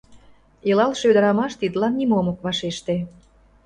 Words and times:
Илалше 0.69 1.03
ӱдырамаш 1.11 1.53
тидлан 1.59 1.93
нимом 1.99 2.25
ок 2.31 2.39
вашеште. 2.45 2.95